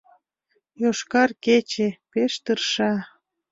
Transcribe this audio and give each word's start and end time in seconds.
«Йошкар 0.81 1.29
кече» 1.45 1.87
пеш 2.11 2.33
тырша 2.43 2.91